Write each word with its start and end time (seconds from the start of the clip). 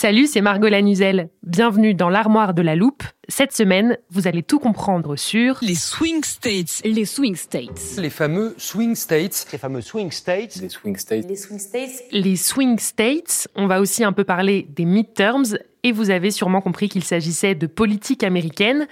Salut, 0.00 0.28
c'est 0.28 0.42
Margot 0.42 0.68
Lanuzel. 0.68 1.28
Bienvenue 1.42 1.92
dans 1.92 2.08
l'armoire 2.08 2.54
de 2.54 2.62
la 2.62 2.76
loupe. 2.76 3.02
Cette 3.26 3.52
semaine, 3.52 3.98
vous 4.10 4.28
allez 4.28 4.44
tout 4.44 4.60
comprendre 4.60 5.16
sur 5.16 5.58
Les 5.60 5.74
swing 5.74 6.22
states. 6.22 6.82
Les 6.84 7.04
swing 7.04 7.34
states. 7.34 7.96
Les 7.98 8.08
fameux 8.08 8.54
swing 8.58 8.94
states. 8.94 9.48
Les 9.50 9.58
fameux 9.58 9.80
swing 9.80 10.12
states. 10.12 10.54
Les 10.62 10.68
swing 10.68 10.96
states. 10.96 11.28
Les 11.28 11.34
swing 11.34 11.58
states. 11.58 12.04
les 12.12 12.36
swing 12.36 12.78
states. 12.78 13.48
On 13.56 13.66
va 13.66 13.80
aussi 13.80 14.04
un 14.04 14.12
peu 14.12 14.22
parler 14.22 14.68
des 14.70 14.84
midterms 14.84 15.58
et 15.82 15.90
vous 15.90 16.10
avez 16.10 16.30
sûrement 16.30 16.60
compris 16.60 16.88
qu'il 16.88 17.02
s'agissait 17.02 17.56
de 17.56 17.66
politique 17.66 18.22
américaine. 18.22 18.86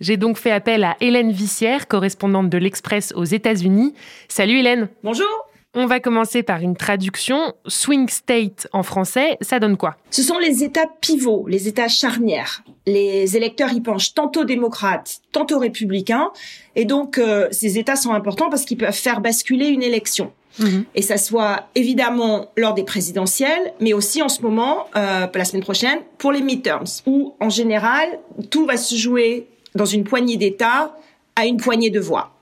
J'ai 0.00 0.16
donc 0.16 0.36
fait 0.36 0.52
appel 0.52 0.84
à 0.84 0.96
Hélène 1.00 1.32
Vissière, 1.32 1.88
correspondante 1.88 2.50
de 2.50 2.58
l'Express 2.58 3.12
aux 3.16 3.24
États-Unis. 3.24 3.94
Salut 4.28 4.60
Hélène. 4.60 4.90
Bonjour. 5.02 5.26
On 5.74 5.86
va 5.86 6.00
commencer 6.00 6.42
par 6.42 6.60
une 6.60 6.76
traduction. 6.76 7.54
Swing 7.66 8.08
state 8.08 8.68
en 8.72 8.82
français, 8.82 9.38
ça 9.40 9.58
donne 9.58 9.78
quoi? 9.78 9.96
Ce 10.10 10.22
sont 10.22 10.38
les 10.38 10.62
États 10.62 10.86
pivots, 11.00 11.46
les 11.48 11.66
États 11.66 11.88
charnières. 11.88 12.62
Les 12.86 13.38
électeurs 13.38 13.72
y 13.72 13.80
penchent 13.80 14.12
tantôt 14.12 14.44
démocrates, 14.44 15.20
tantôt 15.32 15.58
républicains. 15.58 16.30
Et 16.76 16.84
donc, 16.84 17.16
euh, 17.16 17.48
ces 17.52 17.78
États 17.78 17.96
sont 17.96 18.12
importants 18.12 18.50
parce 18.50 18.66
qu'ils 18.66 18.76
peuvent 18.76 18.92
faire 18.92 19.22
basculer 19.22 19.68
une 19.68 19.82
élection. 19.82 20.32
Mhm. 20.58 20.84
Et 20.94 21.00
ça 21.00 21.16
soit 21.16 21.68
évidemment 21.74 22.50
lors 22.58 22.74
des 22.74 22.84
présidentielles, 22.84 23.72
mais 23.80 23.94
aussi 23.94 24.20
en 24.20 24.28
ce 24.28 24.42
moment, 24.42 24.88
euh, 24.96 25.26
la 25.32 25.44
semaine 25.46 25.62
prochaine, 25.62 26.00
pour 26.18 26.32
les 26.32 26.42
midterms, 26.42 26.84
où 27.06 27.34
en 27.40 27.48
général, 27.48 28.18
tout 28.50 28.66
va 28.66 28.76
se 28.76 28.94
jouer 28.94 29.46
dans 29.74 29.86
une 29.86 30.04
poignée 30.04 30.36
d'États 30.36 30.94
à 31.34 31.46
une 31.46 31.56
poignée 31.56 31.88
de 31.88 32.00
voix. 32.00 32.34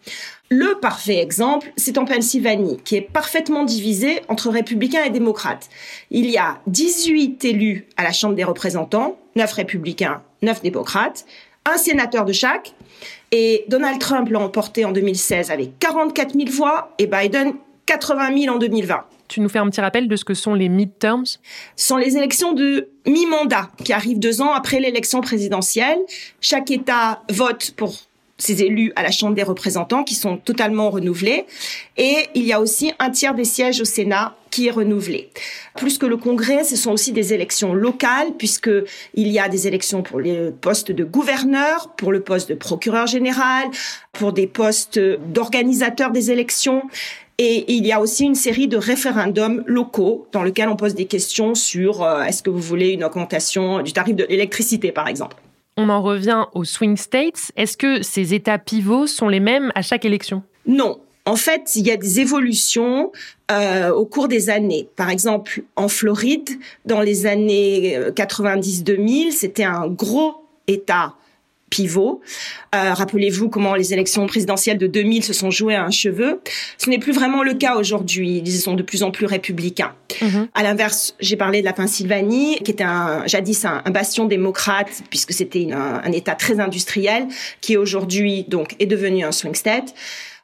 Le 0.52 0.80
parfait 0.80 1.18
exemple, 1.18 1.72
c'est 1.76 1.96
en 1.96 2.04
Pennsylvanie, 2.04 2.78
qui 2.84 2.96
est 2.96 3.02
parfaitement 3.02 3.62
divisé 3.62 4.20
entre 4.26 4.50
républicains 4.50 5.04
et 5.04 5.10
démocrates. 5.10 5.68
Il 6.10 6.28
y 6.28 6.38
a 6.38 6.60
18 6.66 7.44
élus 7.44 7.86
à 7.96 8.02
la 8.02 8.10
Chambre 8.10 8.34
des 8.34 8.42
représentants, 8.42 9.16
9 9.36 9.52
républicains, 9.52 10.22
9 10.42 10.60
démocrates, 10.60 11.24
un 11.72 11.76
sénateur 11.76 12.24
de 12.24 12.32
chaque, 12.32 12.74
et 13.30 13.64
Donald 13.68 14.00
Trump 14.00 14.28
l'a 14.28 14.40
emporté 14.40 14.84
en 14.84 14.90
2016 14.90 15.52
avec 15.52 15.78
44 15.78 16.34
000 16.34 16.50
voix 16.50 16.96
et 16.98 17.06
Biden 17.06 17.52
80 17.86 18.36
000 18.36 18.56
en 18.56 18.58
2020. 18.58 19.04
Tu 19.28 19.40
nous 19.40 19.48
fais 19.48 19.60
un 19.60 19.70
petit 19.70 19.80
rappel 19.80 20.08
de 20.08 20.16
ce 20.16 20.24
que 20.24 20.34
sont 20.34 20.54
les 20.54 20.68
midterms? 20.68 21.26
Ce 21.76 21.86
sont 21.86 21.96
les 21.96 22.16
élections 22.16 22.54
de 22.54 22.88
mi-mandat 23.06 23.70
qui 23.84 23.92
arrivent 23.92 24.18
deux 24.18 24.42
ans 24.42 24.52
après 24.52 24.80
l'élection 24.80 25.20
présidentielle. 25.20 26.00
Chaque 26.40 26.72
État 26.72 27.22
vote 27.28 27.72
pour 27.76 27.94
ses 28.40 28.62
élus 28.62 28.92
à 28.96 29.02
la 29.02 29.10
Chambre 29.10 29.34
des 29.34 29.42
représentants 29.42 30.04
qui 30.04 30.14
sont 30.14 30.36
totalement 30.36 30.90
renouvelés. 30.90 31.46
Et 31.96 32.26
il 32.34 32.44
y 32.44 32.52
a 32.52 32.60
aussi 32.60 32.92
un 32.98 33.10
tiers 33.10 33.34
des 33.34 33.44
sièges 33.44 33.80
au 33.80 33.84
Sénat 33.84 34.36
qui 34.50 34.66
est 34.66 34.72
renouvelé. 34.72 35.30
Plus 35.76 35.98
que 35.98 36.06
le 36.06 36.16
Congrès, 36.16 36.64
ce 36.64 36.76
sont 36.76 36.90
aussi 36.90 37.12
des 37.12 37.32
élections 37.32 37.72
locales 37.72 38.32
puisque 38.36 38.70
il 39.14 39.28
y 39.28 39.38
a 39.38 39.48
des 39.48 39.68
élections 39.68 40.02
pour 40.02 40.20
les 40.20 40.50
postes 40.60 40.90
de 40.90 41.04
gouverneur, 41.04 41.92
pour 41.96 42.10
le 42.10 42.20
poste 42.20 42.48
de 42.48 42.54
procureur 42.54 43.06
général, 43.06 43.68
pour 44.12 44.32
des 44.32 44.46
postes 44.46 44.98
d'organisateur 44.98 46.10
des 46.10 46.30
élections. 46.30 46.82
Et 47.38 47.72
il 47.72 47.86
y 47.86 47.92
a 47.92 48.00
aussi 48.00 48.24
une 48.24 48.34
série 48.34 48.68
de 48.68 48.76
référendums 48.76 49.62
locaux 49.66 50.26
dans 50.32 50.42
lesquels 50.42 50.68
on 50.68 50.76
pose 50.76 50.94
des 50.94 51.06
questions 51.06 51.54
sur 51.54 52.02
euh, 52.02 52.22
est-ce 52.24 52.42
que 52.42 52.50
vous 52.50 52.60
voulez 52.60 52.90
une 52.90 53.02
augmentation 53.02 53.80
du 53.80 53.94
tarif 53.94 54.14
de 54.14 54.26
l'électricité, 54.28 54.92
par 54.92 55.08
exemple. 55.08 55.36
On 55.82 55.88
en 55.88 56.02
revient 56.02 56.44
aux 56.52 56.64
swing 56.64 56.98
states. 56.98 57.52
Est-ce 57.56 57.78
que 57.78 58.02
ces 58.02 58.34
États 58.34 58.58
pivots 58.58 59.06
sont 59.06 59.28
les 59.28 59.41
mêmes 59.41 59.72
à 59.74 59.80
chaque 59.80 60.04
élection? 60.04 60.42
Non. 60.66 61.00
En 61.24 61.36
fait, 61.36 61.74
il 61.74 61.86
y 61.86 61.91
a 61.91 61.96
des 61.96 62.20
évolutions 62.20 63.12
euh, 63.50 63.91
au 63.91 64.04
cours 64.04 64.28
des 64.28 64.50
années. 64.50 64.91
Par 64.94 65.08
exemple, 65.08 65.62
en 65.76 65.88
Floride, 65.88 66.50
dans 66.84 67.00
les 67.00 67.24
années 67.24 67.98
90-2000, 68.14 69.30
c'était 69.30 69.64
un 69.64 69.88
gros 69.88 70.34
État 70.66 71.14
pivot. 71.70 72.20
Euh, 72.75 72.92
Rappelez-vous 72.92 73.48
comment 73.48 73.75
les 73.75 73.92
élections 73.92 74.26
présidentielles 74.26 74.78
de 74.78 74.86
2000 74.86 75.25
se 75.25 75.32
sont 75.32 75.50
jouées 75.50 75.76
à 75.76 75.84
un 75.84 75.91
cheveu. 75.91 76.41
Ce 76.76 76.91
n'est 76.91 76.98
plus 76.98 77.12
vraiment 77.12 77.42
le 77.42 77.54
cas 77.54 77.76
aujourd'hui. 77.76 78.42
Ils 78.44 78.53
sont 78.53 78.75
de 78.75 78.82
plus 78.82 79.03
en 79.03 79.10
plus 79.10 79.26
républicains. 79.26 79.94
Mhm. 80.20 80.48
À 80.54 80.62
l'inverse, 80.62 81.14
j'ai 81.20 81.36
parlé 81.36 81.60
de 81.60 81.64
la 81.64 81.72
Pennsylvanie, 81.72 82.59
qui 82.64 82.72
était 82.72 82.84
un, 82.84 83.26
jadis 83.26 83.64
un, 83.64 83.82
un 83.84 83.91
bastion 83.91 84.26
démocrate, 84.26 85.03
puisque 85.09 85.32
c'était 85.32 85.72
un, 85.72 86.03
un 86.04 86.12
État 86.12 86.34
très 86.34 86.60
industriel, 86.60 87.26
qui 87.60 87.76
aujourd'hui 87.76 88.44
donc 88.48 88.75
est 88.80 88.86
devenu 88.86 89.25
un 89.25 89.32
swing 89.32 89.54
state. 89.54 89.94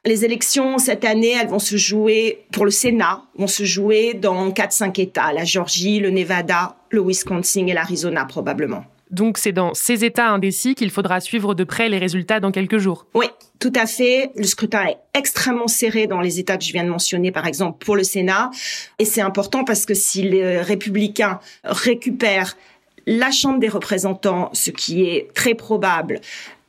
Les 0.05 0.23
élections 0.23 0.77
cette 0.77 1.03
année, 1.03 1.35
elles 1.39 1.49
vont 1.49 1.59
se 1.59 1.75
jouer 1.75 2.45
pour 2.53 2.63
le 2.63 2.71
Sénat, 2.71 3.23
vont 3.35 3.47
se 3.47 3.65
jouer 3.65 4.13
dans 4.13 4.51
quatre 4.51 4.71
cinq 4.71 4.99
États 4.99 5.33
la 5.33 5.43
Georgie, 5.43 5.99
le 5.99 6.11
Nevada, 6.11 6.77
le 6.89 7.01
Wisconsin 7.01 7.67
et 7.67 7.73
l'Arizona 7.73 8.23
probablement. 8.23 8.85
Donc 9.11 9.37
c'est 9.37 9.51
dans 9.51 9.73
ces 9.73 10.03
États 10.05 10.29
indécis 10.29 10.75
qu'il 10.75 10.89
faudra 10.89 11.19
suivre 11.19 11.53
de 11.53 11.63
près 11.63 11.89
les 11.89 11.97
résultats 11.97 12.39
dans 12.39 12.51
quelques 12.51 12.77
jours. 12.77 13.05
Oui, 13.13 13.27
tout 13.59 13.73
à 13.75 13.85
fait. 13.85 14.31
Le 14.35 14.43
scrutin 14.43 14.85
est 14.85 14.97
extrêmement 15.13 15.67
serré 15.67 16.07
dans 16.07 16.21
les 16.21 16.39
États 16.39 16.57
que 16.57 16.63
je 16.63 16.73
viens 16.73 16.83
de 16.83 16.89
mentionner, 16.89 17.31
par 17.31 17.47
exemple 17.47 17.83
pour 17.83 17.95
le 17.95 18.03
Sénat. 18.03 18.51
Et 18.99 19.05
c'est 19.05 19.21
important 19.21 19.63
parce 19.63 19.85
que 19.85 19.93
si 19.93 20.23
les 20.23 20.61
républicains 20.61 21.39
récupèrent 21.63 22.57
la 23.05 23.31
Chambre 23.31 23.59
des 23.59 23.69
représentants, 23.69 24.49
ce 24.53 24.69
qui 24.69 25.05
est 25.05 25.33
très 25.33 25.55
probable, 25.55 26.19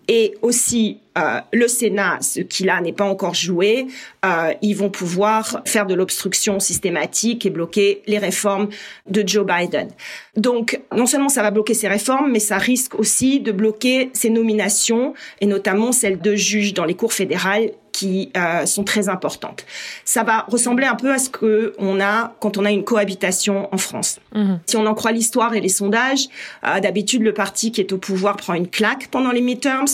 et 0.08 0.34
aussi 0.40 1.00
euh, 1.18 1.40
le 1.52 1.68
Sénat, 1.68 2.18
ce 2.22 2.40
qui 2.40 2.64
là 2.64 2.80
n'est 2.80 2.92
pas 2.92 3.04
encore 3.04 3.34
joué, 3.34 3.86
euh, 4.24 4.52
ils 4.62 4.74
vont 4.74 4.88
pouvoir 4.88 5.62
faire 5.66 5.86
de 5.86 5.94
l'obstruction 5.94 6.60
systématique 6.60 7.44
et 7.44 7.50
bloquer 7.50 8.02
les 8.06 8.18
réformes 8.18 8.68
de 9.08 9.26
Joe 9.26 9.46
Biden. 9.46 9.88
Donc, 10.36 10.80
non 10.96 11.06
seulement 11.06 11.28
ça 11.28 11.42
va 11.42 11.50
bloquer 11.50 11.74
ces 11.74 11.88
réformes, 11.88 12.32
mais 12.32 12.40
ça 12.40 12.56
risque 12.56 12.98
aussi 12.98 13.40
de 13.40 13.52
bloquer 13.52 14.10
ces 14.14 14.30
nominations, 14.30 15.12
et 15.40 15.46
notamment 15.46 15.92
celles 15.92 16.20
de 16.20 16.34
juges 16.34 16.72
dans 16.72 16.84
les 16.84 16.94
cours 16.94 17.12
fédérales 17.12 17.70
qui 17.98 18.30
euh, 18.36 18.64
sont 18.64 18.84
très 18.84 19.08
importantes. 19.08 19.66
Ça 20.04 20.22
va 20.22 20.44
ressembler 20.46 20.86
un 20.86 20.94
peu 20.94 21.12
à 21.12 21.18
ce 21.18 21.28
que 21.28 21.74
on 21.78 22.00
a 22.00 22.36
quand 22.38 22.56
on 22.56 22.64
a 22.64 22.70
une 22.70 22.84
cohabitation 22.84 23.68
en 23.74 23.76
France. 23.76 24.20
Mhm. 24.36 24.60
Si 24.66 24.76
on 24.76 24.86
en 24.86 24.94
croit 24.94 25.10
l'histoire 25.10 25.54
et 25.54 25.60
les 25.60 25.68
sondages, 25.68 26.28
euh, 26.64 26.78
d'habitude 26.78 27.22
le 27.22 27.34
parti 27.34 27.72
qui 27.72 27.80
est 27.80 27.92
au 27.92 27.98
pouvoir 27.98 28.36
prend 28.36 28.54
une 28.54 28.68
claque 28.68 29.08
pendant 29.08 29.32
les 29.32 29.40
midterms. 29.40 29.88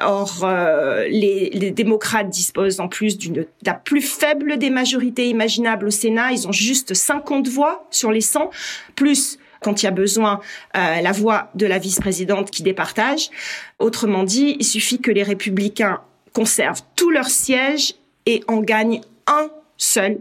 Or, 0.00 0.42
euh, 0.44 1.08
les, 1.08 1.50
les 1.50 1.72
démocrates 1.72 2.30
disposent 2.30 2.78
en 2.78 2.86
plus 2.86 3.18
d'une 3.18 3.44
la 3.66 3.74
plus 3.74 4.02
faible 4.02 4.56
des 4.56 4.70
majorités 4.70 5.28
imaginables 5.28 5.86
au 5.86 5.90
Sénat. 5.90 6.30
Ils 6.30 6.46
ont 6.46 6.52
juste 6.52 6.94
50 6.94 7.48
voix 7.48 7.88
sur 7.90 8.12
les 8.12 8.20
100, 8.20 8.50
plus 8.94 9.38
quand 9.62 9.82
il 9.82 9.86
y 9.86 9.88
a 9.88 9.92
besoin 9.92 10.40
euh, 10.76 11.00
la 11.00 11.12
voix 11.12 11.50
de 11.54 11.66
la 11.66 11.78
vice-présidente 11.78 12.52
qui 12.52 12.62
départage. 12.62 13.30
Autrement 13.80 14.22
dit, 14.22 14.56
il 14.60 14.64
suffit 14.64 15.00
que 15.00 15.10
les 15.10 15.22
républicains 15.22 16.00
conservent 16.32 16.82
tous 16.96 17.10
leurs 17.10 17.28
sièges 17.28 17.94
et 18.26 18.42
en 18.48 18.58
gagnent 18.58 19.00
un 19.26 19.48
seul 19.76 20.18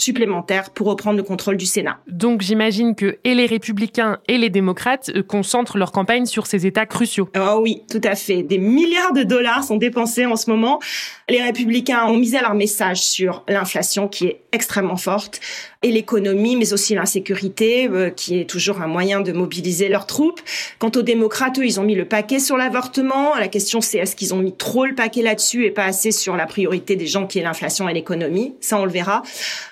supplémentaires 0.00 0.70
pour 0.70 0.88
reprendre 0.88 1.16
le 1.16 1.22
contrôle 1.22 1.56
du 1.56 1.66
Sénat. 1.66 1.98
Donc 2.08 2.40
j'imagine 2.40 2.94
que 2.94 3.18
et 3.24 3.34
les 3.34 3.46
républicains 3.46 4.18
et 4.28 4.38
les 4.38 4.50
démocrates 4.50 5.10
euh, 5.14 5.22
concentrent 5.22 5.78
leur 5.78 5.92
campagne 5.92 6.26
sur 6.26 6.46
ces 6.46 6.66
États 6.66 6.86
cruciaux. 6.86 7.28
Oh 7.36 7.60
oui, 7.62 7.82
tout 7.90 8.00
à 8.04 8.14
fait. 8.14 8.42
Des 8.42 8.58
milliards 8.58 9.12
de 9.12 9.22
dollars 9.22 9.62
sont 9.62 9.76
dépensés 9.76 10.26
en 10.26 10.36
ce 10.36 10.50
moment. 10.50 10.80
Les 11.28 11.42
républicains 11.42 12.06
ont 12.06 12.16
misé 12.16 12.40
leur 12.40 12.54
message 12.54 13.02
sur 13.02 13.44
l'inflation 13.48 14.08
qui 14.08 14.26
est 14.26 14.42
extrêmement 14.52 14.96
forte 14.96 15.40
et 15.82 15.90
l'économie, 15.90 16.56
mais 16.56 16.74
aussi 16.74 16.94
l'insécurité, 16.94 17.88
euh, 17.88 18.10
qui 18.10 18.38
est 18.38 18.44
toujours 18.44 18.82
un 18.82 18.86
moyen 18.86 19.22
de 19.22 19.32
mobiliser 19.32 19.88
leurs 19.88 20.06
troupes. 20.06 20.40
Quant 20.78 20.90
aux 20.94 21.02
démocrates, 21.02 21.58
eux, 21.58 21.64
ils 21.64 21.80
ont 21.80 21.84
mis 21.84 21.94
le 21.94 22.04
paquet 22.04 22.38
sur 22.38 22.58
l'avortement. 22.58 23.34
La 23.36 23.48
question, 23.48 23.80
c'est 23.80 23.98
est-ce 23.98 24.14
qu'ils 24.14 24.34
ont 24.34 24.38
mis 24.38 24.52
trop 24.52 24.84
le 24.84 24.94
paquet 24.94 25.22
là-dessus 25.22 25.64
et 25.64 25.70
pas 25.70 25.84
assez 25.84 26.12
sur 26.12 26.36
la 26.36 26.46
priorité 26.46 26.96
des 26.96 27.06
gens 27.06 27.26
qui 27.26 27.38
est 27.38 27.42
l'inflation 27.42 27.88
et 27.88 27.94
l'économie? 27.94 28.54
Ça, 28.60 28.78
on 28.78 28.84
le 28.84 28.90
verra. 28.90 29.22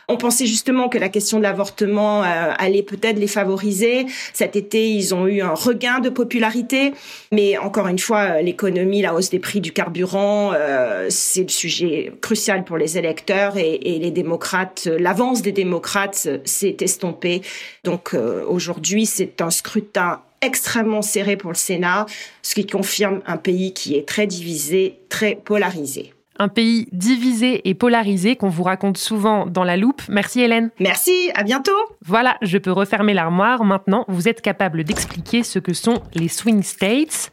On 0.08 0.16
pensait 0.16 0.46
justement 0.46 0.88
que 0.88 0.96
la 0.96 1.10
question 1.10 1.36
de 1.36 1.42
l'avortement 1.42 2.22
euh, 2.22 2.52
allait 2.56 2.82
peut-être 2.82 3.18
les 3.18 3.26
favoriser. 3.26 4.06
Cet 4.32 4.56
été, 4.56 4.88
ils 4.88 5.14
ont 5.14 5.26
eu 5.26 5.42
un 5.42 5.52
regain 5.52 5.98
de 5.98 6.08
popularité, 6.08 6.94
mais 7.30 7.58
encore 7.58 7.88
une 7.88 7.98
fois, 7.98 8.40
l'économie, 8.40 9.02
la 9.02 9.14
hausse 9.14 9.28
des 9.28 9.38
prix 9.38 9.60
du 9.60 9.72
carburant, 9.72 10.52
euh, 10.54 11.08
c'est 11.10 11.42
le 11.42 11.48
sujet 11.48 12.12
crucial 12.22 12.64
pour 12.64 12.78
les 12.78 12.96
électeurs 12.96 13.58
et, 13.58 13.74
et 13.74 13.98
les 13.98 14.10
démocrates. 14.10 14.67
L'avance 14.86 15.42
des 15.42 15.52
démocrates 15.52 16.28
s'est 16.44 16.76
estompée. 16.80 17.42
Donc 17.84 18.14
aujourd'hui, 18.48 19.06
c'est 19.06 19.40
un 19.40 19.50
scrutin 19.50 20.22
extrêmement 20.40 21.02
serré 21.02 21.36
pour 21.36 21.50
le 21.50 21.56
Sénat, 21.56 22.06
ce 22.42 22.54
qui 22.54 22.66
confirme 22.66 23.20
un 23.26 23.36
pays 23.36 23.74
qui 23.74 23.96
est 23.96 24.06
très 24.06 24.26
divisé, 24.26 25.00
très 25.08 25.34
polarisé 25.34 26.12
un 26.38 26.48
pays 26.48 26.88
divisé 26.92 27.68
et 27.68 27.74
polarisé 27.74 28.36
qu'on 28.36 28.48
vous 28.48 28.62
raconte 28.62 28.96
souvent 28.96 29.46
dans 29.46 29.64
la 29.64 29.76
loupe. 29.76 30.02
Merci 30.08 30.40
Hélène. 30.40 30.70
Merci, 30.78 31.30
à 31.34 31.42
bientôt. 31.42 31.72
Voilà, 32.04 32.36
je 32.42 32.58
peux 32.58 32.72
refermer 32.72 33.14
l'armoire. 33.14 33.64
Maintenant, 33.64 34.04
vous 34.08 34.28
êtes 34.28 34.40
capable 34.40 34.84
d'expliquer 34.84 35.42
ce 35.42 35.58
que 35.58 35.72
sont 35.72 36.00
les 36.14 36.28
swing 36.28 36.62
states. 36.62 37.32